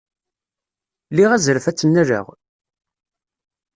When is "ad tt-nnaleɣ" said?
1.65-2.25